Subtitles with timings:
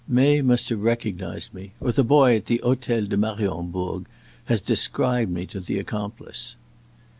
[0.07, 4.07] May must have recognized me, or the boy at the Hotel de Mariembourg
[4.45, 6.55] has described me to the accomplice."